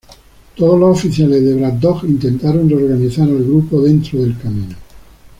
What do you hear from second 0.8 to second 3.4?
oficiales de Braddock intentaron reorganizar al